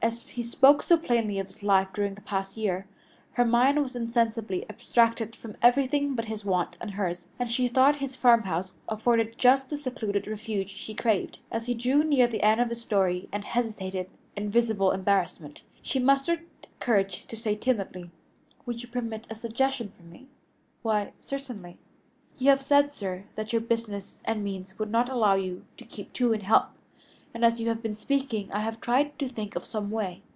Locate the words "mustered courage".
15.99-17.27